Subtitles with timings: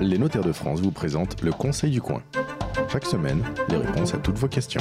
[0.00, 2.22] Les notaires de France vous présentent le Conseil du coin.
[2.90, 4.80] Chaque semaine, les réponses à toutes vos questions.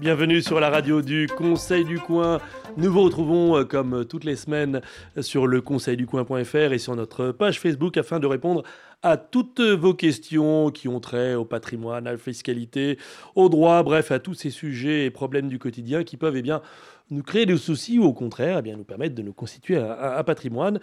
[0.00, 2.40] Bienvenue sur la radio du Conseil du Coin.
[2.78, 4.80] Nous vous retrouvons euh, comme toutes les semaines
[5.20, 8.62] sur le conseilducoin.fr et sur notre page Facebook afin de répondre
[9.02, 12.98] à toutes vos questions qui ont trait au patrimoine, à la fiscalité,
[13.34, 16.62] au droit, bref, à tous ces sujets et problèmes du quotidien qui peuvent eh bien,
[17.10, 20.22] nous créer des soucis ou au contraire eh bien, nous permettre de nous constituer un
[20.24, 20.80] patrimoine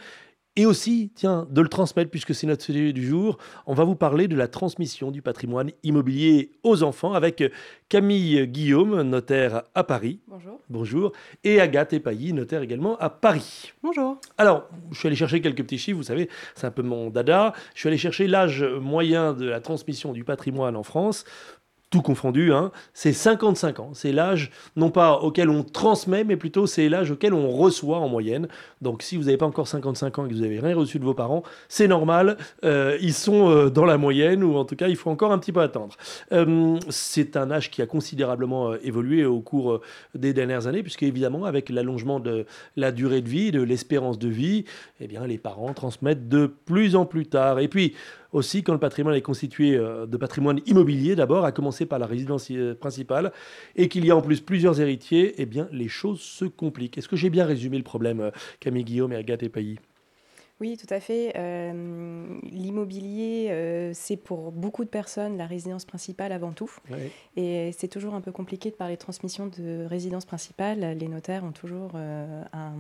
[0.55, 3.37] et aussi, tiens, de le transmettre, puisque c'est notre sujet du jour.
[3.65, 7.43] On va vous parler de la transmission du patrimoine immobilier aux enfants avec
[7.87, 10.19] Camille Guillaume, notaire à Paris.
[10.27, 10.59] Bonjour.
[10.69, 11.11] Bonjour.
[11.43, 13.73] Et Agathe Epailly, notaire également à Paris.
[13.83, 14.19] Bonjour.
[14.37, 17.53] Alors, je suis allé chercher quelques petits chiffres, vous savez, c'est un peu mon dada.
[17.73, 21.25] Je suis allé chercher l'âge moyen de la transmission du patrimoine en France
[21.89, 23.89] tout confondu, hein, c'est 55 ans.
[23.93, 28.07] C'est l'âge, non pas auquel on transmet, mais plutôt c'est l'âge auquel on reçoit en
[28.07, 28.47] moyenne.
[28.81, 31.03] Donc si vous n'avez pas encore 55 ans et que vous n'avez rien reçu de
[31.03, 32.37] vos parents, c'est normal.
[32.63, 35.39] Euh, ils sont euh, dans la moyenne, ou en tout cas, il faut encore un
[35.39, 35.95] petit peu attendre.
[36.31, 39.81] Euh, c'est un âge qui a considérablement évolué au cours
[40.13, 44.29] des dernières années, puisque évidemment, avec l'allongement de la durée de vie, de l'espérance de
[44.29, 44.65] vie,
[44.99, 47.59] eh bien, les parents transmettent de plus en plus tard.
[47.59, 47.95] Et puis,
[48.31, 52.05] aussi quand le patrimoine est constitué euh, de patrimoine immobilier d'abord, à commencer par la
[52.05, 53.31] résidence euh, principale,
[53.75, 56.97] et qu'il y a en plus plusieurs héritiers, eh bien les choses se compliquent.
[56.97, 59.79] Est-ce que j'ai bien résumé le problème, euh, Camille Guillaume et Agathe Epailly?
[60.59, 61.31] Oui, tout à fait.
[62.51, 66.69] L'immobilier, c'est pour beaucoup de personnes la résidence principale avant tout.
[67.37, 70.97] Et c'est toujours un peu compliqué de parler de transmission de résidence principale.
[70.99, 72.73] Les notaires ont toujours un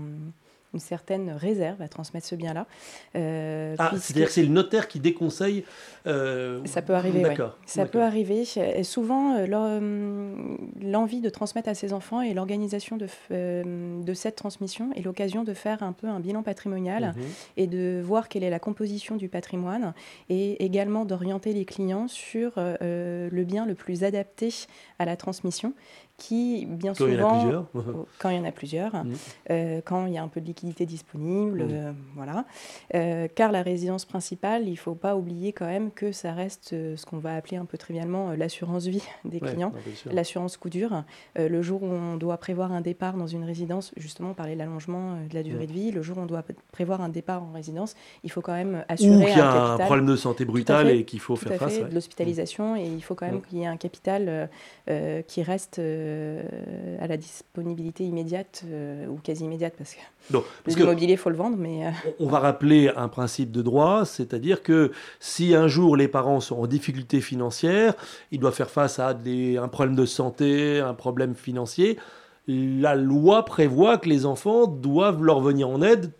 [0.73, 2.67] une certaine réserve à transmettre ce bien-là.
[3.15, 5.63] Euh, ah, c'est-à-dire que c'est le notaire qui déconseille
[6.05, 7.23] euh, Ça peut arriver.
[7.65, 8.43] Ça peut arriver.
[8.57, 14.91] Et souvent, euh, l'envie de transmettre à ses enfants et l'organisation de, de cette transmission
[14.95, 17.23] est l'occasion de faire un peu un bilan patrimonial mhm.
[17.57, 19.93] et de voir quelle est la composition du patrimoine
[20.29, 24.53] et également d'orienter les clients sur le bien le plus adapté
[24.99, 25.73] à la transmission
[26.19, 27.65] qui, bien quand souvent, il y en a
[28.19, 29.13] quand il y en a plusieurs, mmh.
[29.49, 31.71] euh, quand il y a un peu de liquidité disponible, mmh.
[31.71, 32.45] euh, voilà.
[32.93, 36.69] Euh, car la résidence principale, il ne faut pas oublier quand même que ça reste
[36.71, 39.71] ce qu'on va appeler un peu trivialement l'assurance vie des clients,
[40.11, 41.03] l'assurance coup dur.
[41.35, 45.15] le jour où on doit prévoir un départ dans une résidence, justement, parler de l'allongement
[45.27, 45.67] de la durée mmh.
[45.67, 48.53] de vie, le jour où on doit prévoir un départ en résidence, il faut quand
[48.53, 51.57] même assurer Ou qu'il y a un, problème de santé brutal et qu'il faut faire
[51.57, 51.79] face.
[51.79, 54.49] de l'hospitalisation, et il faut quand même qu'il y ait un capital
[55.27, 55.79] qui reste
[56.99, 61.57] à la disponibilité immédiate euh, ou quasi immédiate parce que l'immobilier, il faut le vendre.
[61.57, 66.07] Mais euh, On va rappeler un principe de droit, c'est-à-dire que si un jour les
[66.07, 67.93] parents sont en difficulté financière,
[68.31, 71.97] ils doivent faire face à des, un problème de santé, un problème financier,
[72.47, 76.11] la loi prévoit que les enfants doivent leur venir en aide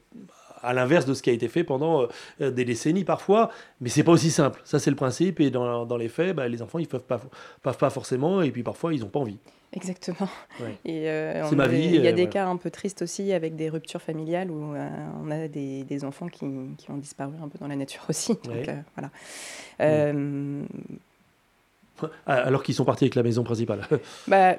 [0.64, 2.08] à l'inverse de ce qui a été fait pendant
[2.42, 3.50] euh, des décennies parfois.
[3.82, 4.62] Mais c'est pas aussi simple.
[4.64, 5.40] Ça, c'est le principe.
[5.40, 7.22] Et dans, dans les faits, bah, les enfants, ils peuvent pas,
[7.62, 8.42] peuvent pas forcément.
[8.42, 9.40] Et puis parfois, ils n'ont pas envie.
[9.72, 10.30] Exactement.
[10.86, 11.86] Et euh, c'est ma vie.
[11.86, 14.90] Il y a des cas un peu tristes aussi avec des ruptures familiales où euh,
[15.24, 16.46] on a des, des enfants qui,
[16.78, 18.34] qui, ont disparu un peu dans la nature aussi.
[18.44, 19.12] Donc, voilà.
[22.26, 23.82] Alors qu'ils sont partis avec la maison principale.
[24.28, 24.56] bah.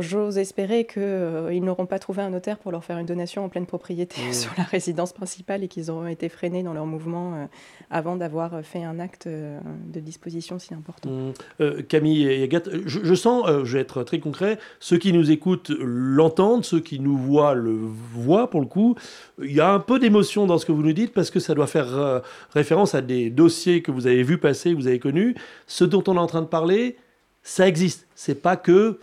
[0.00, 3.48] J'ose espérer qu'ils euh, n'auront pas trouvé un notaire pour leur faire une donation en
[3.48, 4.32] pleine propriété hmm.
[4.32, 7.44] sur la résidence principale et qu'ils auront été freinés dans leur mouvement euh,
[7.90, 9.58] avant d'avoir fait un acte euh,
[9.92, 11.10] de disposition si important.
[11.10, 11.82] Hmm.
[11.88, 16.64] Camille et Agathe, je, sens, je vais être très concret, ceux qui nous écoutent l'entendent,
[16.64, 18.94] ceux qui nous voient le voient pour le coup.
[19.42, 21.54] Il y a un peu d'émotion dans ce que vous nous dites parce que ça
[21.54, 22.22] doit faire
[22.52, 25.34] référence à des dossiers que vous avez vus passer, que vous avez connus,
[25.66, 26.96] ce dont on est en train de parler,
[27.42, 28.06] ça existe.
[28.14, 28.98] C'est pas que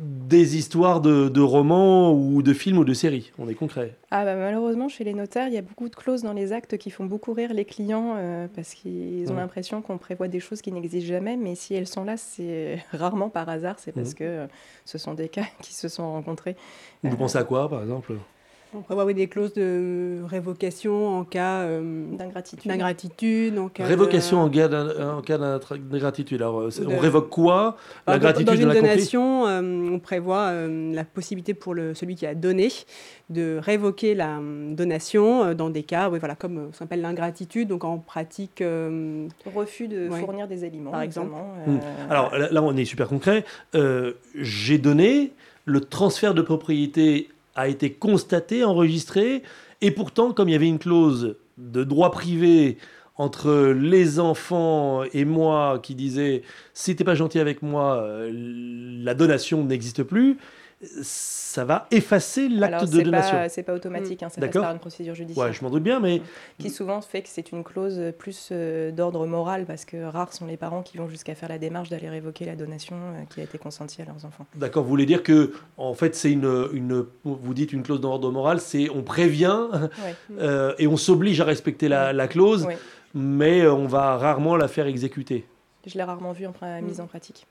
[0.00, 3.32] des histoires de, romans ou de films ou de séries.
[3.38, 3.96] On est concret.
[4.10, 6.78] Ah bah malheureusement, chez les notaires, il y a beaucoup de clauses dans les actes
[6.78, 10.62] qui font beaucoup rire les clients euh, parce qu'ils ont l'impression qu'on prévoit des choses
[10.62, 11.36] qui n'existent jamais.
[11.36, 13.76] Mais si elles sont là, c'est rarement par hasard.
[13.78, 14.14] C'est parce mmh.
[14.14, 14.46] que euh,
[14.84, 16.56] ce sont des cas qui se sont rencontrés.
[17.02, 18.14] Vous pensez à quoi, par exemple?
[18.74, 22.70] On prévoit des clauses de révocation en cas euh, d'ingratitude.
[23.78, 26.40] Révocation en cas d'ingratitude.
[26.40, 27.76] Alors, euh, on révoque quoi?
[28.06, 32.68] L'ingratitude Dans une donation, euh, on prévoit la possibilité pour le, celui qui a donné
[33.28, 37.98] de révoquer la donation dans des cas, oui, voilà, comme ça s'appelle l'ingratitude, donc en
[37.98, 38.62] pratique...
[39.54, 41.32] Refus de fournir des aliments, par exemple.
[41.66, 41.78] Hmm.
[42.08, 43.44] Alors là, on est super concret.
[44.34, 45.32] J'ai donné
[45.64, 47.28] le transfert de propriété
[47.60, 49.42] a été constaté, enregistré,
[49.80, 52.78] et pourtant, comme il y avait une clause de droit privé
[53.16, 56.42] entre les enfants et moi qui disait
[56.72, 60.38] si t'es pas gentil avec moi, euh, la donation n'existe plus.
[60.82, 63.36] Ça va effacer l'acte de donation.
[63.48, 65.46] C'est pas automatique, hein, ça passe par une procédure judiciaire.
[65.46, 66.22] Ouais, je m'en doute bien, mais
[66.58, 70.46] qui souvent fait que c'est une clause plus euh, d'ordre moral parce que rares sont
[70.46, 73.44] les parents qui vont jusqu'à faire la démarche d'aller révoquer la donation euh, qui a
[73.44, 74.46] été consentie à leurs enfants.
[74.54, 78.30] D'accord, vous voulez dire que en fait c'est une, une, vous dites une clause d'ordre
[78.30, 79.66] moral, c'est on prévient
[80.38, 82.66] euh, et on s'oblige à respecter la, la clause,
[83.14, 85.46] mais on va rarement la faire exécuter.
[85.86, 87.46] Je l'ai rarement vu en mise en pratique.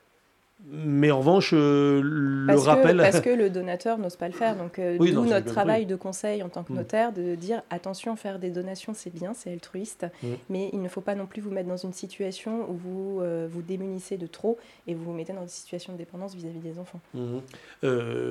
[0.72, 2.96] Mais en revanche, euh, le parce rappel.
[2.96, 4.56] Que, parce que le donateur n'ose pas le faire.
[4.56, 6.76] Donc, euh, nous, notre travail de conseil en tant que mm.
[6.76, 10.28] notaire, de dire attention, faire des donations, c'est bien, c'est altruiste, mm.
[10.48, 13.48] mais il ne faut pas non plus vous mettre dans une situation où vous euh,
[13.50, 16.78] vous démunissez de trop et vous vous mettez dans une situation de dépendance vis-à-vis des
[16.78, 17.00] enfants.
[17.14, 17.38] Mm.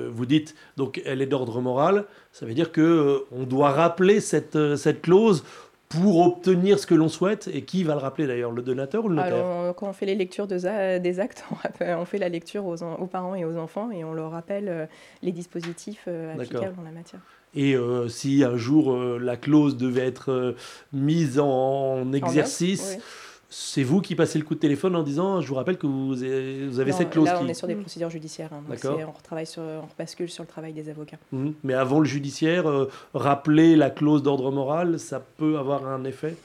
[0.08, 4.76] vous dites, donc, elle est d'ordre moral, ça veut dire que on doit rappeler cette,
[4.76, 5.44] cette clause
[5.90, 9.08] pour obtenir ce que l'on souhaite et qui va le rappeler d'ailleurs, le donateur ou
[9.08, 9.34] le notaire?
[9.34, 11.44] Alors, Quand on fait les lectures des actes,
[11.80, 14.86] on fait la lecture aux, parents et aux enfants et on leur rappelle euh,
[15.22, 17.20] les dispositifs euh, applicables en la matière.
[17.54, 20.54] Et euh, si un jour la clause devait être
[20.92, 22.98] mise en, exercice,
[23.52, 26.22] c'est vous qui passez le coup de téléphone en disant je vous rappelle que vous
[26.22, 27.26] avez, cette clause.
[27.26, 28.50] Là, on est sur des procédures judiciaires.
[28.52, 31.18] Hein, on, retravaille sur, on bascule sur le travail des avocats.
[31.32, 31.50] Mmh.
[31.64, 36.36] Mais avant le judiciaire, euh, rappeler la clause d'ordre moral, ça peut avoir un effet?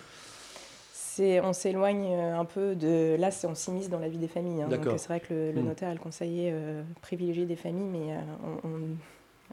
[1.19, 3.15] On s'éloigne euh, un peu de.
[3.17, 4.63] Là, on s'immisce dans la vie des familles.
[4.63, 5.65] Hein, donc, c'est vrai que le, mmh.
[5.65, 8.17] notaire est le conseiller euh, privilégié des familles, mais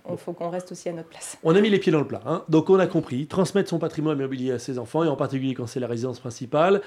[0.07, 1.37] on, faut qu'on reste aussi à notre place.
[1.45, 2.23] On a mis les pieds dans le plat.
[2.25, 2.45] Hein.
[2.49, 3.27] Donc, on a compris.
[3.27, 6.81] Transmettre son patrimoine immobilier à ses enfants, et en particulier quand c'est la résidence principale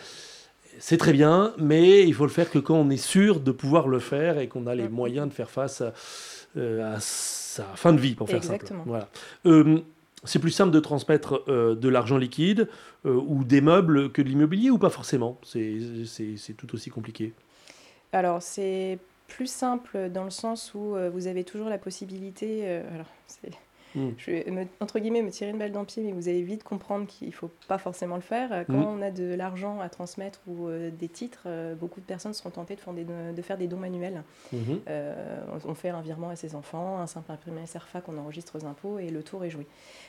[0.80, 3.88] c'est très bien, mais il faut le faire que quand on est sûr de pouvoir
[3.88, 5.94] le faire et qu'on a les moyens de faire face à,
[6.57, 8.57] euh, sa fin de vie, pour faire ça.
[8.86, 9.10] Voilà.
[9.45, 9.80] Euh,
[10.24, 12.68] c'est plus simple de transmettre euh, de l'argent liquide
[13.06, 15.39] ou des meubles que de l'immobilier ou pas forcément?
[15.44, 17.33] C'est tout aussi compliqué.
[18.12, 18.98] Alors, c'est
[19.28, 22.68] plus simple dans le sens où vous avez toujours la possibilité.
[22.68, 23.07] alors,
[23.95, 24.09] Mm.
[24.18, 26.63] Je vais, entre guillemets, me tirer une balle dans le pied, mais vous allez vite
[26.63, 28.65] comprendre qu'il ne faut pas forcément le faire.
[28.68, 28.97] Quand mm.
[28.97, 32.50] on a de l'argent à transmettre ou euh, des titres, euh, beaucoup de personnes seront
[32.50, 34.24] tentées de faire des, de faire des dons manuels.
[34.88, 38.65] Euh, on fait un virement à ses enfants, un simple imprimé SRFA qu'on enregistre aux
[38.65, 39.65] impôts et le tour est joué.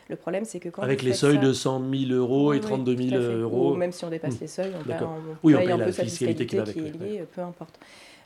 [0.09, 0.83] Le problème, c'est que quand.
[0.83, 3.73] Avec les seuils de 100 000 euros et 32 000 euros.
[3.73, 4.41] Ou même si on dépasse mm.
[4.41, 7.79] les seuils, on, paye, on un peu sa fiscalité qui, est liée, peu importe.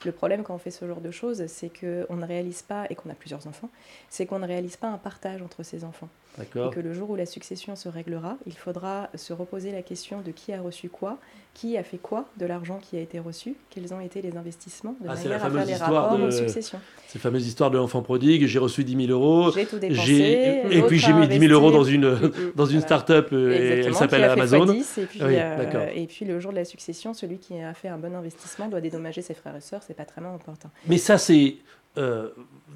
[0.06, 2.94] Le problème quand on fait ce genre de choses, c'est qu'on ne réalise pas, et
[2.94, 3.68] qu'on a plusieurs enfants,
[4.08, 6.08] c'est qu'on ne réalise pas un partage entre ces enfants.
[6.40, 10.20] Et que le jour où la succession se réglera, il faudra se reposer la question
[10.20, 11.18] de qui a reçu quoi,
[11.54, 14.94] qui a fait quoi de l'argent qui a été reçu, quels ont été les investissements,
[15.00, 16.30] de ah, manière à faire les rapports de...
[16.30, 16.78] succession.
[17.08, 20.82] Cette fameuse histoire de l'enfant prodigue, j'ai reçu 10 000 euros, j'ai tout dépensé, et
[20.82, 22.16] puis j'ai mis 10 000 euros dans une,
[22.54, 24.72] dans une start-up et elle s'appelle Amazon.
[24.72, 27.98] et, puis, euh, et puis le jour de la succession, celui qui a fait un
[27.98, 30.70] bon investissement doit dédommager ses frères et sœurs, c'est pas très important.
[30.86, 31.56] Mais ça c'est
[31.98, 32.28] euh,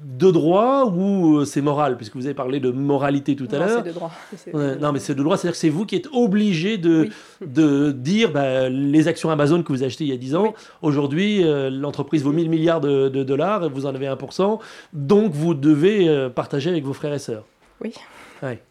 [0.03, 1.95] de droit ou euh, c'est moral?
[1.95, 3.83] Puisque vous avez parlé de moralité tout à l'heure.
[3.83, 4.11] C'est de droit.
[4.81, 7.09] non, mais c'est de droit, c'est-à-dire que c'est vous qui êtes obligé de,
[7.41, 11.43] de dire bah, les actions Amazon que vous achetez il y a 10 ans, aujourd'hui,
[11.43, 14.59] euh, l'entreprise vaut 1000 milliards de, dollars et vous en avez 1%,
[14.93, 17.45] donc vous devez partager avec vos frères et sœurs.
[17.81, 17.93] Oui.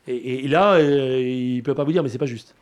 [0.06, 2.54] Et, là, il ne peut pas vous dire, mais c'est pas juste.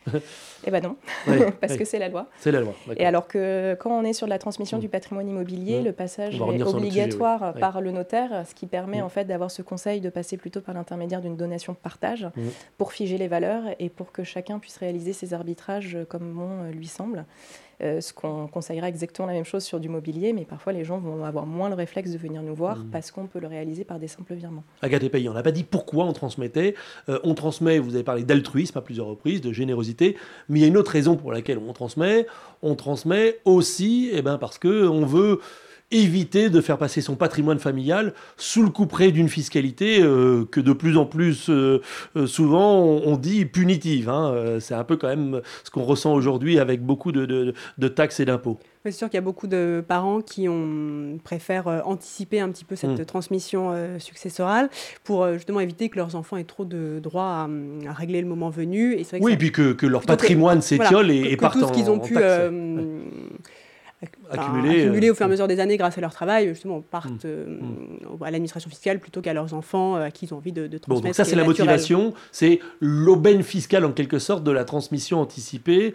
[0.64, 0.96] Eh ben non,
[1.60, 2.28] parce que c'est la loi.
[2.38, 2.74] C'est la loi.
[2.96, 4.90] Et alors que quand on est sur la transmission du mm.
[4.90, 5.84] patrimoine immobilier, mm.
[5.84, 9.04] le passage est obligatoire par le notaire, ce qui permet mm.
[9.04, 12.28] en fait d'avoir ce conseil de passer plutôt par l'intermédiaire d'une donation de partage
[12.78, 16.86] pour figer les valeurs et pour que chacun puisse réaliser ses arbitrages comme bon lui
[16.86, 17.24] semble.
[17.82, 20.98] Euh, ce qu'on conseillera exactement la même chose sur du mobilier, mais parfois les gens
[20.98, 23.98] vont avoir moins le réflexe de venir nous voir parce qu'on peut le réaliser par
[23.98, 24.64] des simples virements.
[24.82, 26.74] Agathe Pays, on n'a pas dit pourquoi on transmettait.
[27.08, 30.16] Euh, on transmet, vous avez parlé d'altruisme à plusieurs reprises, de générosité,
[30.48, 32.26] mais il y a une autre raison pour laquelle on transmet.
[32.62, 35.40] On transmet aussi eh ben, parce qu'on veut
[35.92, 40.72] éviter de faire passer son patrimoine familial sous le couperet d'une fiscalité euh, que de
[40.72, 41.80] plus en plus euh,
[42.16, 44.08] euh, souvent on, dit punitive.
[44.08, 44.56] Hein.
[44.58, 47.54] C'est un peu quand même ce qu'on ressent aujourd'hui avec beaucoup de,
[47.88, 48.58] taxes et d'impôts.
[48.84, 52.74] C'est sûr qu'il y a beaucoup de parents qui ont, préfèrent anticiper un petit peu
[52.74, 53.04] cette mmh.
[53.04, 54.70] transmission successorale
[55.04, 57.46] pour justement éviter que leurs enfants aient trop de droits
[57.86, 58.94] à, régler le moment venu.
[58.94, 62.00] Et oui, et puis que, leur patrimoine s'étiole et, et partent tout ce qu'ils ont
[62.00, 62.16] pu
[64.30, 67.24] accumuler, euh, au fur et à mesure des années grâce à leur travail, justement, partent
[67.24, 67.26] mm.
[67.26, 68.22] euh, mm.
[68.22, 70.78] à l'administration fiscale plutôt qu'à leurs enfants euh, à qui ils ont envie de, de
[70.78, 71.02] transmettre.
[71.02, 75.20] Bon, donc ça, c'est la motivation, c'est l'aubaine fiscale en quelque sorte de la transmission
[75.20, 75.94] anticipée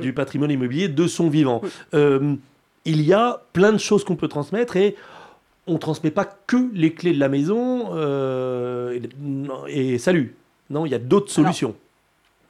[0.00, 1.62] du patrimoine immobilier de son vivant.
[1.92, 4.96] il y a plein de choses qu'on peut transmettre et
[5.66, 7.90] on ne transmet pas que les clés de la maison
[9.68, 10.34] et, salut.
[10.68, 11.74] Non, il y a d'autres solutions.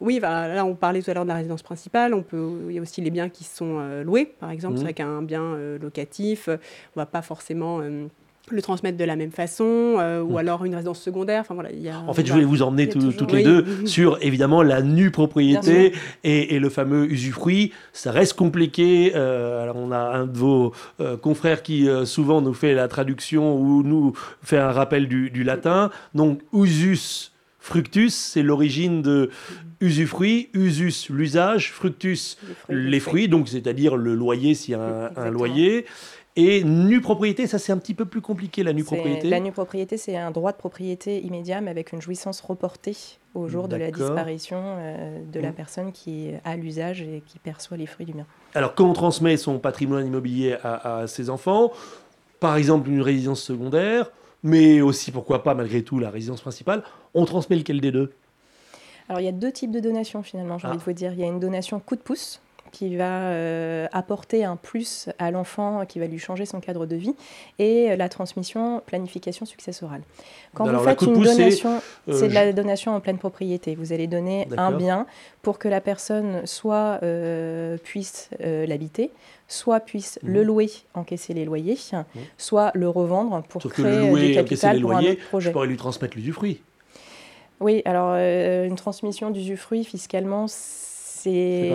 [0.00, 2.78] Oui, là on parlait tout à l'heure de la résidence principale, on peut, il y
[2.78, 4.84] a aussi les biens qui sont euh, loués, par exemple, c'est mmh.
[4.84, 8.06] vrai qu'un bien euh, locatif, on va pas forcément euh,
[8.52, 10.38] le transmettre de la même façon, euh, ou hmm.
[10.38, 11.40] alors une résidence secondaire.
[11.42, 14.62] Enfin, voilà, y a, en fait, je voulais vous emmener toutes les deux sur évidemment
[14.62, 15.92] la nue propriété
[16.24, 17.72] et, le fameux usufruit.
[17.92, 19.12] Ça reste compliqué.
[19.14, 23.56] Euh, alors, on a un de vos euh, confrères qui souvent nous fait la traduction
[23.56, 25.90] ou nous fait un rappel du, du latin.
[26.14, 29.30] Donc, usus fructus, c'est l'origine de
[29.80, 35.30] usufruit, usus l'usage, fructus les fruits, donc c'est-à-dire le loyer s'il y a un, un
[35.30, 35.86] loyer.
[36.36, 39.28] Et nue propriété, ça c'est un petit peu plus compliqué, la nue propriété.
[39.28, 42.96] La nue propriété, c'est un droit de propriété immédiat, mais avec une jouissance reportée
[43.34, 45.54] au jour de la disparition euh, de la mmh.
[45.54, 48.26] personne qui a l'usage et qui perçoit les fruits du bien.
[48.54, 51.72] Alors, quand on transmet son patrimoine immobilier à, ses enfants,
[52.38, 54.10] par exemple une résidence secondaire,
[54.42, 56.82] mais aussi, pourquoi pas, malgré tout, la résidence principale,
[57.12, 58.12] on transmet lequel des deux?
[59.10, 61.12] Alors, il y a deux types de donations, finalement, j'ai envie de vous dire.
[61.12, 62.40] Il y a une donation coup de pouce,
[62.70, 66.94] qui va euh, apporter un plus à l'enfant, qui va lui changer son cadre de
[66.94, 67.16] vie,
[67.58, 70.02] et la transmission, planification successorale.
[70.54, 73.74] Quand vous faites une donation, euh, c'est de la donation en pleine propriété.
[73.74, 75.06] Vous allez donner un bien
[75.42, 79.10] pour que la personne soit euh, puisse l'habiter,
[79.48, 80.34] soit puisse mhm.
[80.34, 82.04] le louer, encaisser les loyers, mhm.
[82.38, 85.48] soit le revendre pour créer du capital pour un autre projet.
[85.48, 86.60] Je pourrais lui transmettre l'usufruit.
[87.60, 90.46] Oui, alors une transmission d'usufruit fiscalement,
[91.22, 91.72] c'est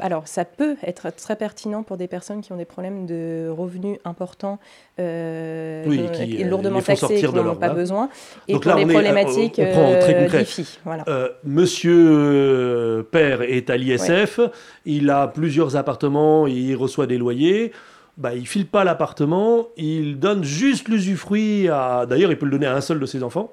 [0.00, 3.98] alors ça peut être très pertinent pour des personnes qui ont des problèmes de revenus
[4.04, 4.58] importants,
[4.98, 8.10] euh, qui, euh, lourdement taxés, qui n'en ont pas besoin,
[8.48, 10.46] et Donc pour les problématiques on, prend très euh, concret.
[10.84, 11.04] voilà.
[11.08, 14.40] Euh, monsieur père est à l'ISF,
[14.84, 17.72] il a plusieurs appartements, il reçoit des loyers.
[18.18, 22.04] Bah, il file pas l'appartement, il donne juste l'usufruit à.
[22.06, 23.50] D'ailleurs, il peut le donner à un seul de ses enfants.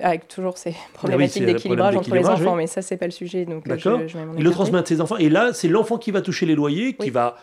[0.00, 3.44] Avec toujours ces ah problématiques d'équilibrage entre les enfants, mais ça, c'est pas le sujet.
[3.44, 4.08] Donc, euh.
[4.38, 5.18] Il le transmet à ses enfants.
[5.18, 7.36] Et là, c'est l'enfant qui va toucher les loyers, qui va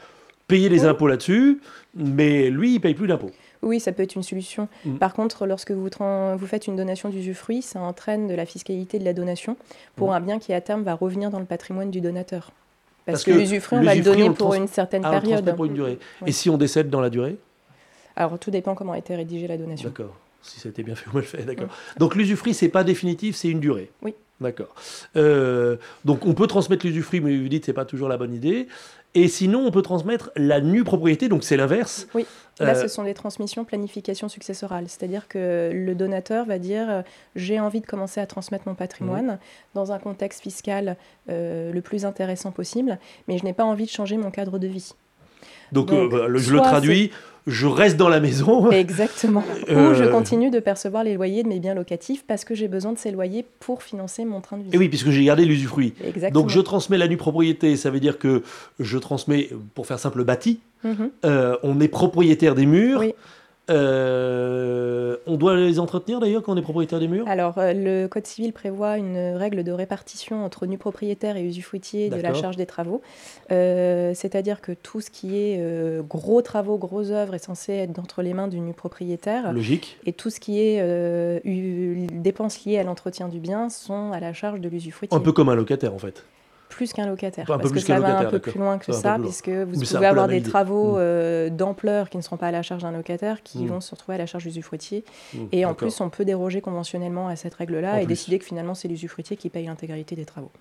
[0.48, 1.62] payer les impôts là-dessus,
[1.96, 3.32] mais lui, il paye plus d'impôts.
[3.62, 4.68] Oui, ça peut être une solution.
[4.84, 4.96] Mm.
[4.96, 9.06] Par contre, lorsque vous, vous faites une donation d'usufruit, ça entraîne de la fiscalité de
[9.06, 9.58] la donation
[9.96, 10.14] pour mm.
[10.14, 12.52] un bien qui, à terme, va revenir dans le patrimoine du donateur.
[13.06, 15.56] Parce, que, l'usufruit, on va le donner pour une certaine ah, période.
[15.56, 16.00] pour une durée.
[16.26, 17.38] Et si on décède dans la durée?
[18.16, 19.90] Alors, tout dépend comment a été rédigée la donation.
[19.90, 20.16] D'accord.
[20.42, 21.70] Si ça a été bien fait, on le fait, d'accord.
[21.98, 23.92] Donc l'usufruit, c'est pas définitif, c'est une durée.
[24.02, 24.14] Oui.
[24.42, 24.74] D'accord.
[25.18, 28.68] Euh, donc on peut transmettre l'usufruit, mais vous dites c'est pas toujours la bonne idée.
[29.16, 32.08] Et sinon, on peut transmettre la nue propriété, donc c'est l'inverse.
[32.14, 32.28] Oui.
[32.60, 34.86] Là, euh, ce sont des transmissions planification successorale.
[34.88, 37.02] C'est-à-dire que le donateur va dire euh,
[37.36, 39.40] j'ai envie de commencer à transmettre mon patrimoine
[39.74, 40.96] dans un contexte fiscal
[41.28, 44.94] le plus intéressant possible, mais je n'ai pas envie de changer mon cadre de vie.
[45.72, 47.12] Donc, je le traduis
[47.50, 48.72] je reste dans la maison.
[48.72, 49.44] Exactement.
[49.70, 52.68] Ou je euh, continue de percevoir les loyers de mes biens locatifs parce que j'ai
[52.68, 54.70] besoin de ces loyers pour financer mon train de vie.
[54.72, 55.94] Et oui, puisque j'ai gardé l'usufruit.
[56.32, 58.44] Donc je transmets la nue propriété, ça veut dire que
[58.80, 60.60] je transmets, pour faire simple, bâti.
[60.84, 61.10] Mhm.
[61.26, 63.02] Euh, on est propriétaire des murs.
[63.02, 63.14] Oui.
[63.70, 68.08] Euh, on doit les entretenir d'ailleurs quand on est propriétaire des murs Alors, euh, le
[68.08, 72.56] Code civil prévoit une règle de répartition entre nus propriétaires et usufruitiers de la charge
[72.56, 73.02] des travaux.
[73.52, 75.62] Euh, c'est-à-dire que tout ce qui est
[76.08, 79.54] gros travaux, grosses œuvres est censé être entre les mains du nu propriétaire.
[79.54, 79.98] Logique.
[80.06, 80.80] Et tout ce qui est
[82.12, 85.16] dépenses liées à l'entretien du bien sont à la charge de l'usufruitier.
[85.18, 86.24] Un peu comme un locataire en fait
[86.80, 87.46] plus qu'un locataire.
[87.46, 90.42] parce que ça va un peu plus loin que ça, puisque vous pouvez avoir des
[90.42, 91.00] travaux mm.
[91.00, 93.68] euh, d'ampleur qui ne seront pas à la charge d'un locataire, qui mm.
[93.68, 95.04] vont se retrouver à la charge du usufruitier.
[95.34, 98.76] Mm, et en plus, on peut déroger conventionnellement à cette règle-là et décider que finalement,
[98.76, 100.52] c'est l'usufruitier qui paye l'intégralité des travaux.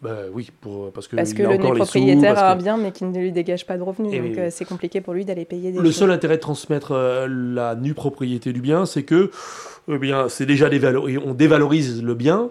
[0.00, 3.18] Bah oui, pour, parce que, parce que le propriétaire a un bien mais qui ne
[3.18, 4.10] lui dégage pas de revenus.
[4.10, 7.28] donc euh, c'est compliqué pour lui d'aller payer des Le seul intérêt de transmettre euh,
[7.28, 9.30] la nue propriété du bien, c'est que
[9.88, 10.70] eh bien, c'est déjà
[11.26, 12.50] on dévalorise le bien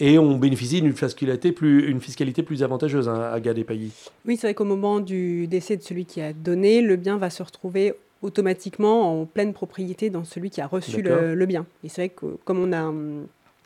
[0.00, 3.92] et on bénéficie d'une fiscalité plus, une fiscalité plus avantageuse hein, à Gad Pays.
[4.26, 7.30] Oui, c'est vrai qu'au moment du décès de celui qui a donné, le bien va
[7.30, 11.66] se retrouver automatiquement en pleine propriété dans celui qui a reçu le, bien.
[11.84, 12.92] Et c'est vrai que comme on a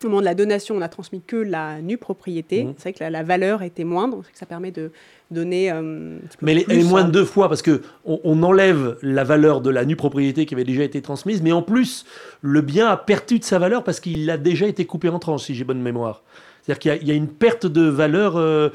[0.05, 2.65] au moment de la donation, on a transmis que la nue propriété.
[2.65, 2.75] Mmh.
[2.77, 4.91] C'est vrai que la, valeur était moindre, que ça permet de
[5.31, 5.71] donner.
[5.71, 9.71] Euh, mais elle, est moins de deux fois parce que on, enlève la valeur de
[9.71, 12.05] la nue propriété qui avait déjà été transmise, mais en plus,
[12.41, 15.45] le bien a perdu de sa valeur parce qu'il a déjà été coupé en tranches,
[15.45, 16.23] si j'ai bonne mémoire.
[16.62, 18.71] C'est-à-dire qu'il y, a une perte de valeur euh,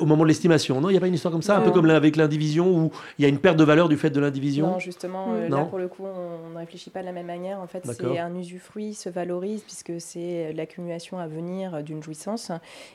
[0.00, 0.80] au moment de l'estimation.
[0.80, 2.90] Non, il n'y a pas une histoire comme ça, un peu comme avec l'indivision, où
[3.18, 5.64] il y a une perte de valeur du fait de l'indivision Non, justement, euh, là,
[5.64, 7.60] pour le coup, on ne réfléchit pas de la même manière.
[7.60, 12.50] En fait, c'est un usufruit se valorise, puisque c'est l'accumulation à venir d'une jouissance.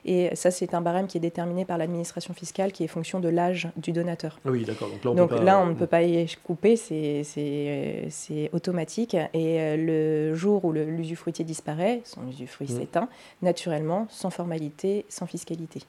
[0.05, 3.29] Et ça, c'est un barème qui est déterminé par l'administration fiscale, qui est fonction de
[3.29, 4.39] l'âge du donateur.
[4.45, 4.89] Oui, d'accord.
[5.03, 9.15] Donc là, on, ne peut pas y couper, c'est automatique.
[9.33, 12.79] Et euh, le jour où l'usufruitier disparaît, son usufruit mmh.
[12.79, 13.09] s'éteint,
[13.41, 15.81] naturellement, sans formalité, sans fiscalité.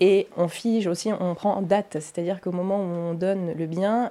[0.00, 3.66] Et on fige aussi, on prend en date, c'est-à-dire qu'au moment où on donne le
[3.66, 4.10] bien,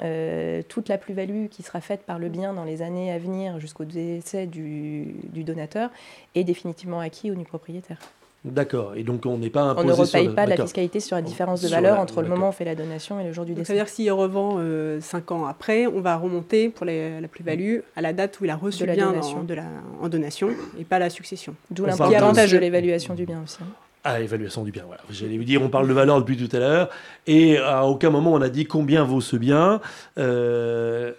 [0.68, 3.86] toute la plus-value qui sera faite par le bien dans les années à venir jusqu'au
[3.86, 5.92] décès du, du donateur
[6.34, 8.00] est définitivement acquis au nu propriétaire.
[8.46, 8.94] D'accord.
[8.96, 11.62] Et donc on n'est pas imposé On ne repaye pas la fiscalité sur la différence
[11.62, 13.66] de valeur entre le moment où on fait la donation et le jour du décès.
[13.66, 18.14] C'est-à-dire s'il revend 5 euh, ans après, on va remonter pour la plus-value à la
[18.14, 19.14] date où il a reçu le bien
[19.48, 19.64] de la,
[20.02, 20.50] en donation
[20.80, 21.56] et pas la succession.
[21.72, 23.58] D'où l'importance de l'évaluation du bien aussi.
[24.04, 25.02] Ah, l'évaluation du bien, voilà.
[25.10, 26.90] J'allais vous dire, on parle de valeur depuis tout à l'heure,
[27.25, 29.82] et à aucun moment on a dit combien vaut ce bien.
[30.20, 31.14] Euh,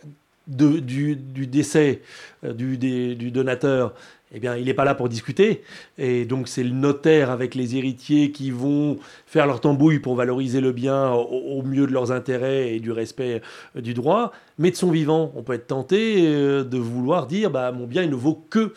[0.46, 2.02] du, décès
[2.44, 3.94] euh, du, du, donateur,
[4.36, 5.62] eh bien, il n'est pas là pour discuter.
[5.96, 10.60] Et donc, c'est le notaire avec les héritiers qui vont faire leur tambouille pour valoriser
[10.60, 13.40] le bien au, mieux de leurs intérêts et du respect
[13.76, 14.32] euh, du droit.
[14.58, 18.02] Mais de son vivant, on peut être tenté euh, de vouloir dire bah, mon bien,
[18.02, 18.74] il ne vaut que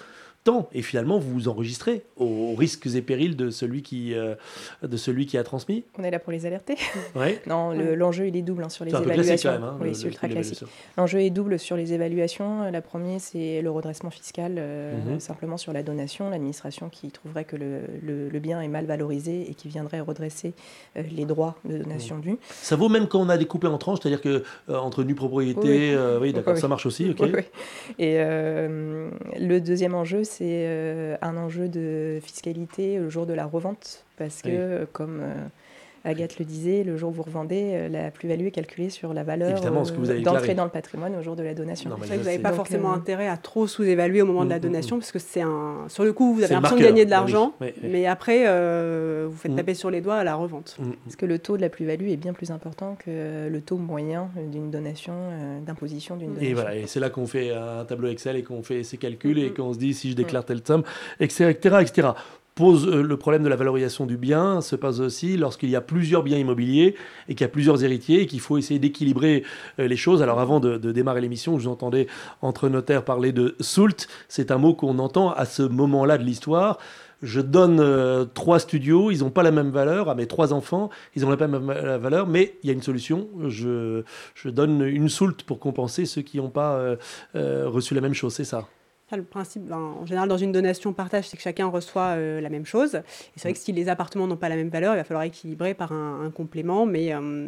[0.74, 4.36] et finalement vous vous enregistrez aux, risques et périls de celui qui, euh,
[4.82, 5.84] de celui qui a transmis.
[5.98, 6.76] On est là pour les alerter.
[7.48, 9.52] non, l'enjeu il est double hein, sur les évaluations.
[9.52, 10.64] Quand même, hein, oui, c'est ultra classique.
[10.98, 12.70] L'enjeu est double sur les évaluations.
[12.72, 15.20] La première c'est le redressement fiscal, euh, mhm.
[15.20, 19.54] simplement sur la donation, l'administration qui trouverait que le, le, bien est mal valorisé et
[19.54, 20.54] qui viendrait redresser
[20.98, 22.38] euh, les droits de donation dus.
[22.50, 26.34] Ça vaut même quand on a découpé en tranches, c'est-à-dire que entre nue propriété, oui,
[26.34, 27.46] d'accord, ça marche aussi, ok.
[27.98, 34.06] Et le deuxième enjeu c'est euh, un enjeu de fiscalité le jour de la revente,
[34.18, 35.34] parce que, comme euh,
[36.06, 39.24] Agathe le disait, le jour où vous revendez, euh, la plus-value est calculée sur la
[39.24, 41.90] valeur d'entrée dans le patrimoine au jour de la donation.
[41.90, 44.96] vous n'avez pas forcément intérêt à trop sous-évaluer au moment de la mm, mm, donation,
[44.96, 45.00] mm.
[45.00, 45.86] parce que c'est un...
[45.88, 47.54] sur le coup, vous avez l'impression de gagner de l'argent,
[47.84, 48.46] mais après,
[49.26, 50.78] vous faites taper sur les doigts à la revente.
[51.04, 54.30] Parce que le taux de la plus-value est bien plus important que le taux moyen
[54.52, 55.14] d'une donation,
[55.66, 56.50] d'imposition d'une donation.
[56.50, 59.40] Et voilà, et c'est là qu'on fait un tableau Excel et qu'on fait ces calculs
[59.40, 60.84] et qu'on se dit si je déclare telle somme,
[61.20, 62.10] etc., etc
[62.60, 65.82] pose euh, le problème de la valorisation du bien se pose aussi lorsqu'il y a
[65.82, 66.94] plusieurs biens immobiliers
[67.30, 69.46] et qu'il y a plusieurs héritiers et qu'il faut essayer d'équilibrer
[69.80, 70.22] euh, les choses.
[70.22, 72.08] Alors avant de, démarrer l'émission, vous entendais
[72.42, 74.10] entre notaires parler de soult.
[74.28, 76.80] C'est un mot qu'on entend à ce moment-là de l'histoire.
[77.24, 80.90] Je donne euh, trois studios, ils n'ont pas la même valeur à mes trois enfants,
[81.16, 83.30] ils n'ont pas la même valeur, mais il y a une solution.
[83.48, 84.04] Je,
[84.44, 86.98] donne une soult pour compenser ceux qui n'ont pas
[87.34, 88.68] reçu la même chose, c'est ça
[89.18, 92.50] le principe, ben, en général, dans une donation partage, c'est que chacun reçoit euh, la
[92.50, 92.96] même chose.
[92.96, 93.02] Et
[93.36, 95.74] c'est vrai que si les appartements n'ont pas la même valeur, il va falloir équilibrer
[95.74, 96.86] par un, complément.
[96.86, 97.48] Mais euh,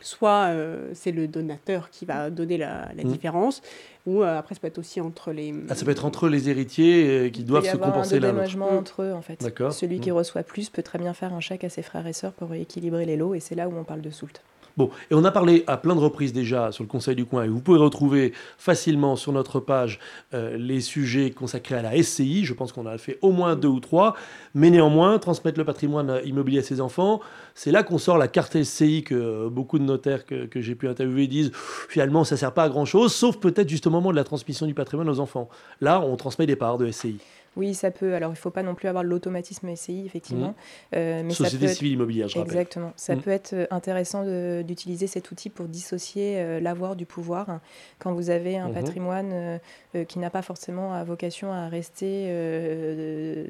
[0.00, 3.04] soit euh, c'est le donateur qui va donner la, mmh.
[3.04, 3.62] différence,
[4.06, 5.54] ou après, ça peut être aussi entre les.
[5.68, 8.32] Ah, ça peut être entre les héritiers qui doivent se compenser là.
[8.32, 9.46] Il y un entre eux, en fait.
[9.70, 10.14] Celui qui mmh.
[10.14, 13.04] reçoit plus peut très bien faire un chèque à ses frères et sœurs pour équilibrer
[13.06, 14.40] les lots, et c'est là où on parle de soult.
[14.76, 17.44] Bon, et on a parlé à plein de reprises déjà sur le Conseil du coin,
[17.44, 20.00] et vous pouvez retrouver facilement sur notre page
[20.34, 22.44] euh, les sujets consacrés à la SCI.
[22.44, 24.16] Je pense qu'on a fait au moins deux ou trois,
[24.52, 27.20] mais néanmoins, transmettre le patrimoine immobilier à ses enfants,
[27.54, 30.88] c'est là qu'on sort la carte SCI que beaucoup de notaires que, que j'ai pu
[30.88, 31.52] interviewer disent
[31.88, 34.24] finalement ça ne sert pas à grand chose, sauf peut-être juste au moment de la
[34.24, 35.48] transmission du patrimoine aux enfants.
[35.80, 37.18] Là, on transmet des parts de SCI.
[37.56, 38.14] Oui, ça peut.
[38.14, 40.48] Alors, il ne faut pas non plus avoir l'automatisme SCI, effectivement.
[40.48, 40.96] Mmh.
[40.96, 42.52] Euh, mais Société civile immobilière, je rappelle.
[42.52, 42.92] Exactement.
[42.96, 43.20] Ça mmh.
[43.20, 44.24] peut être euh, intéressant
[44.62, 47.60] d'utiliser cet outil pour dissocier euh, l'avoir du pouvoir.
[47.98, 48.74] Quand vous avez un mmh.
[48.74, 49.60] patrimoine
[50.08, 52.26] qui n'a pas forcément à vocation à rester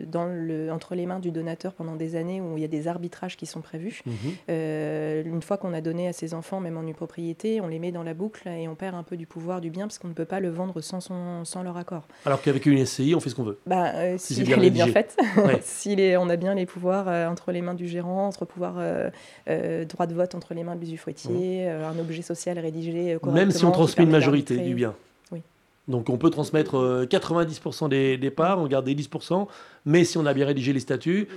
[0.06, 2.88] dans le, entre les mains du donateur pendant des années où il y a des
[2.88, 4.02] arbitrages qui sont prévus.
[4.48, 7.92] une fois qu'on a donné à ses enfants, même en une propriété, on les met
[7.92, 10.12] dans la boucle et on perd un peu du pouvoir du bien parce qu'on ne
[10.12, 12.06] peut pas le vendre sans, son, sans leur accord.
[12.26, 13.58] Alors qu'avec une SCI, on fait ce qu'on veut.
[13.66, 15.16] Bah, euh, si, elle est bien faite,
[15.62, 19.84] si on a bien les pouvoirs euh, entre les mains du gérant, entre pouvoir euh,
[19.84, 23.32] droit de vote entre les mains de l'usufruitier, un objet social rédigé correctement.
[23.32, 24.94] Même si on transmet une majorité du bien.
[25.32, 25.40] Oui.
[25.88, 29.46] Donc on peut transmettre 90% des, des, parts, on garde 10%,
[29.86, 31.28] mais si on a bien rédigé les statuts,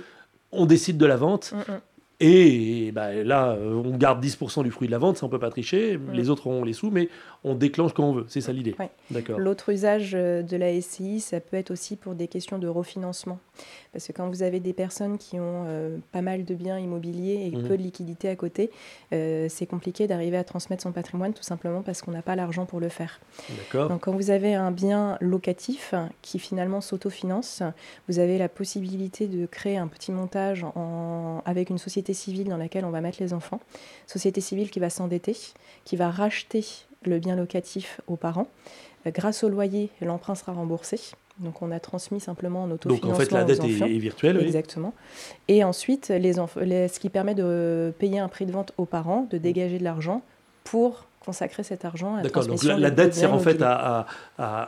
[0.52, 1.52] on décide de la vente.
[1.52, 1.72] Mm,
[2.20, 2.24] mm.
[2.24, 5.50] Et bah, là, on garde 10% du fruit de la vente, ça on peut pas
[5.50, 5.98] tricher.
[6.12, 7.08] Les autres ont les sous, mais
[7.44, 8.24] on déclenche quand on veut.
[8.28, 8.74] C'est ça l'idée.
[9.10, 9.38] D'accord.
[9.38, 13.38] L'autre usage euh, de la SCI, ça peut être aussi pour des questions de refinancement.
[13.92, 17.50] Parce que quand vous avez des personnes qui ont euh, pas mal de biens immobiliers
[17.52, 17.68] et mmh.
[17.68, 18.70] peu de liquidités à côté,
[19.12, 22.66] euh, c'est compliqué d'arriver à transmettre son patrimoine tout simplement parce qu'on n'a pas l'argent
[22.66, 23.20] pour le faire.
[23.72, 27.62] Donc quand vous avez un bien locatif qui finalement s'autofinance,
[28.08, 32.56] vous avez la possibilité de créer un petit montage en, avec une société civile dans
[32.56, 33.60] laquelle on va mettre les enfants.
[34.06, 35.36] Société civile qui va s'endetter,
[35.84, 36.64] qui va racheter
[37.04, 38.48] le bien locatif aux parents.
[39.06, 40.98] Euh, grâce au loyer, l'emprunt sera remboursé.
[41.40, 44.92] Donc on a transmis simplement en autofinancement Donc en fait la dette est, virtuelle, Exactement.
[45.46, 49.38] Et ensuite, les ce qui permet de payer un prix de vente aux parents, de
[49.38, 50.22] dégager de l'argent
[50.64, 54.06] pour consacrer cet argent à la D'accord, donc la, dette sert en fait à,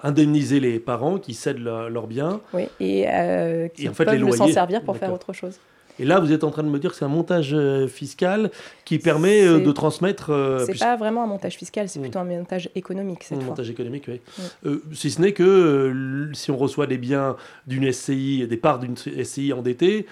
[0.02, 2.40] indemniser les parents qui cèdent leurs biens.
[2.52, 5.58] Oui, et euh, qui peuvent s'en servir pour faire autre chose.
[6.00, 8.50] Et là, vous êtes en train de me dire que c'est un montage euh, fiscal
[8.86, 10.30] qui permet euh, de transmettre.
[10.30, 12.02] Euh, c'est pas vraiment un montage fiscal, c'est hmm.
[12.02, 14.20] plutôt un montage économique cette un montage économique, oui.
[14.64, 14.78] Hmm.
[14.94, 17.36] si ce n'est que si on reçoit des biens
[17.66, 20.06] d'une SCI, des parts d'une SCI endettée,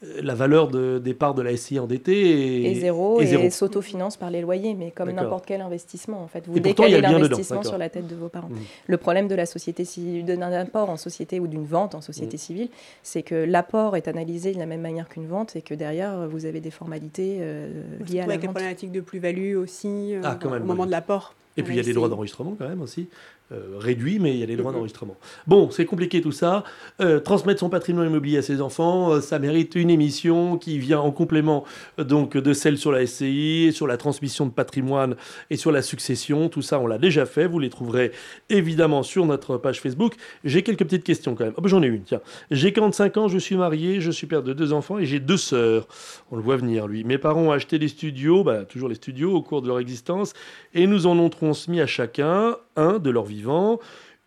[0.00, 4.74] la valeur de départ de la SCI endettée est, zéro et, s'autofinance par les loyers,
[4.74, 6.44] mais comme n'importe quel investissement en fait.
[6.46, 8.48] Vous décalez l'investissement sur la tête de vos parents.
[8.48, 8.58] Mmh.
[8.86, 9.84] Le problème de la société
[10.22, 12.40] d'un apport en société ou d'une vente en société mmh.
[12.40, 12.68] civile,
[13.02, 16.46] c'est que l'apport est analysé de la même manière qu'une vente et que derrière vous
[16.46, 18.44] avez des formalités euh, liées à la avec vente.
[18.44, 21.34] Avec problématique de plus-value aussi euh, ah, au moment de l'apport?
[21.56, 23.08] Et puis il y a des droits d'enregistrement quand même aussi.
[23.50, 25.16] Euh, réduit, mais il y a des droits d'enregistrement.
[25.46, 26.64] Bon, c'est compliqué tout ça.
[27.00, 31.00] Euh, transmettre son patrimoine immobilier à ses enfants, euh, ça mérite une émission qui vient
[31.00, 31.64] en complément
[31.96, 35.16] donc de celle sur la SCI, sur la transmission de patrimoine
[35.48, 36.50] et sur la succession.
[36.50, 37.46] Tout ça, on l'a déjà fait.
[37.46, 38.12] Vous les trouverez
[38.50, 40.16] évidemment sur notre page Facebook.
[40.44, 41.54] J'ai quelques petites questions quand même.
[41.56, 42.20] Oh, J'en ai une, tiens.
[42.50, 45.38] J'ai 45 ans, je suis marié, je suis père de deux enfants et j'ai deux
[45.38, 45.88] sœurs.
[46.30, 47.02] On le voit venir, lui.
[47.02, 50.34] Mes parents ont acheté des studios, bah, toujours les studios, au cours de leur existence,
[50.74, 53.42] et nous en ont transmis à chacun un de leur vie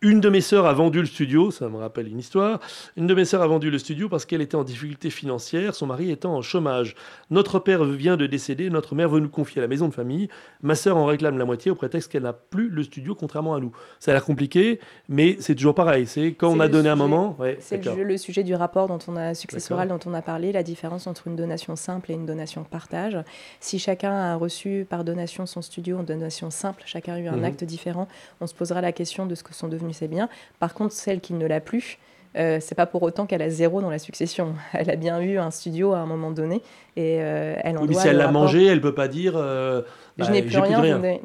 [0.02, 2.58] une de mes sœurs a vendu le studio, ça me rappelle une histoire.
[2.96, 5.86] Une de mes sœurs a vendu le studio parce qu'elle était en difficulté financière, son
[5.86, 6.96] mari étant en chômage.
[7.30, 10.28] Notre père vient de décéder, notre mère veut nous confier à la maison de famille.
[10.60, 13.60] Ma sœur en réclame la moitié au prétexte qu'elle n'a plus le studio, contrairement à
[13.60, 13.70] nous.
[14.00, 16.06] Ça a l'air compliqué, mais c'est toujours pareil.
[16.06, 17.36] C'est quand on a donné un moment.
[17.60, 21.06] c'est le, sujet du rapport dont on a successoral dont on a parlé, la différence
[21.06, 23.16] entre une donation simple et une donation partage.
[23.60, 27.36] Si chacun a reçu par donation son studio en donation simple, chacun a eu un
[27.36, 27.44] mhm.
[27.44, 28.08] acte différent,
[28.40, 30.28] on se posera la question de ce que sont devenus c'est bien.
[30.58, 31.98] Par contre, celle qui ne l'a plus,
[32.36, 34.54] euh, c'est pas pour autant qu'elle a zéro dans la succession.
[34.72, 36.62] Elle a bien eu un studio à un moment donné
[36.96, 38.02] et euh, elle en oui, doit.
[38.02, 39.34] Si elle l'a mangé, elle peut pas dire.
[39.36, 39.82] Euh,
[40.18, 41.20] je n'ai bah, plus, rien.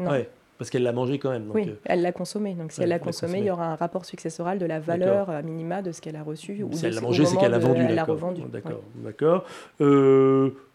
[0.58, 1.50] parce qu'elle l'a mangé quand même.
[1.54, 2.54] oui, elle l'a consommé.
[2.54, 5.82] Donc si elle l'a consommé, il y aura un rapport successoral de la valeur minima
[5.82, 6.64] de ce qu'elle a reçu.
[6.64, 7.82] Ou si elle l'a mangé, c'est qu'elle a vendu.
[7.88, 8.42] Elle l'a revendu.
[8.52, 9.46] D'accord, d'accord.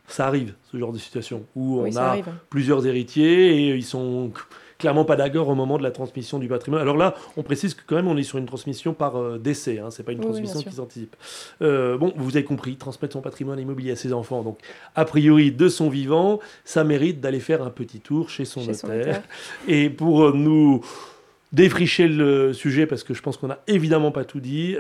[0.07, 2.17] ça arrive, ce genre de situation, où on a
[2.49, 4.33] plusieurs héritiers et ils sont
[4.83, 6.83] clairement pas d'accord au moment de la transmission du patrimoine.
[6.83, 9.79] Alors là, on précise que quand même on est sur une transmission par euh, décès,
[9.79, 11.14] hein, c'est pas une transmission qui s'anticipe.
[11.62, 14.59] Euh, bon, vous avez compris, transmettre son patrimoine immobilier à ses enfants, donc
[14.97, 19.23] a priori de son vivant, ça mérite d'aller faire un petit tour chez son, notaire.
[19.68, 20.81] Et pour euh, nous
[21.53, 24.75] défricher le sujet parce que je pense qu'on n'a évidemment pas tout dit.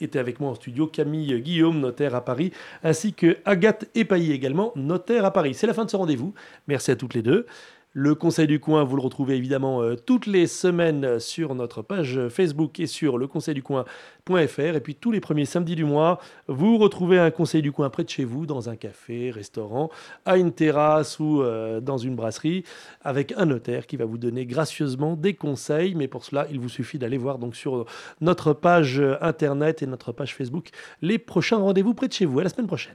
[0.00, 2.52] était avec moi en studio Camille Guillaume, notaire à Paris,
[2.84, 5.54] ainsi que Agathe Epailly également, notaire à Paris.
[5.54, 6.34] C'est la fin de ce rendez-vous.
[6.68, 7.46] Merci à toutes les deux.
[7.98, 12.28] Le Conseil du Coin, vous le retrouvez évidemment euh, toutes les semaines sur notre page
[12.28, 14.60] Facebook et sur leconseilducoin.fr.
[14.60, 18.04] Et puis tous les premiers samedis du mois, vous retrouvez un Conseil du Coin près
[18.04, 19.88] de chez vous, dans un café, restaurant,
[20.26, 22.64] à une terrasse ou euh, dans une brasserie,
[23.00, 25.94] avec un notaire qui va vous donner gracieusement des conseils.
[25.94, 27.86] Mais pour cela, il vous suffit d'aller voir donc sur
[28.20, 30.68] notre page internet et notre page Facebook
[31.00, 32.40] les prochains rendez-vous près de chez vous.
[32.40, 32.94] À la semaine prochaine.